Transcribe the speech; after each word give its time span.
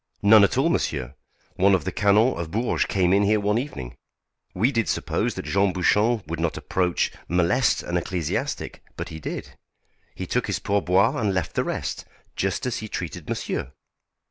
"None 0.23 0.43
at 0.43 0.57
all, 0.57 0.69
monsieur. 0.69 1.13
One 1.57 1.75
of 1.75 1.83
the 1.85 1.91
Canons 1.91 2.39
of 2.39 2.49
Bourges 2.49 2.87
came 2.87 3.13
in 3.13 3.21
here 3.21 3.39
one 3.39 3.59
evening. 3.59 3.95
We 4.55 4.71
did 4.71 4.89
suppose 4.89 5.35
that 5.35 5.45
Jean 5.45 5.73
Bouchon 5.73 6.23
would 6.25 6.39
not 6.39 6.57
approach, 6.57 7.11
molest 7.27 7.83
an 7.83 7.97
ecclesiastic, 7.97 8.81
but 8.97 9.09
he 9.09 9.19
did. 9.19 9.55
He 10.15 10.25
took 10.25 10.47
his 10.47 10.57
pourboire 10.57 11.21
and 11.21 11.35
left 11.35 11.53
the 11.53 11.63
rest, 11.63 12.05
just 12.35 12.65
as 12.65 12.77
he 12.77 12.87
treated 12.87 13.29
monsieur. 13.29 13.73